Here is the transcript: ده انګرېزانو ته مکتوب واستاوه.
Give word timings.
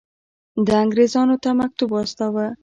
ده 0.65 0.73
انګرېزانو 0.83 1.35
ته 1.43 1.49
مکتوب 1.59 1.89
واستاوه. 1.93 2.45